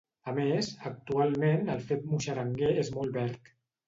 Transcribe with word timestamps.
A 0.29 0.31
més, 0.35 0.69
actualment 0.89 1.69
el 1.73 1.83
fet 1.89 2.07
muixeranguer 2.13 2.71
és 2.85 2.91
molt 2.97 3.13
verd. 3.19 3.53